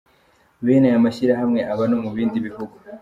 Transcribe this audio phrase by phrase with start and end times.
[0.65, 2.75] Bene aya mashyirahamwe aba no mu bindi bihugu.